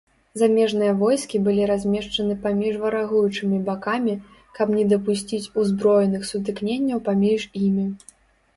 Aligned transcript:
Замежныя 0.41 0.93
войскі 1.01 1.41
былі 1.47 1.63
размешчаны 1.71 2.37
паміж 2.45 2.79
варагуючымі 2.87 3.61
бакамі, 3.69 4.17
каб 4.57 4.67
не 4.79 4.89
дапусціць 4.97 5.45
узброеных 5.65 6.21
сутыкненняў 6.33 7.07
паміж 7.11 7.41
імі. 7.65 7.85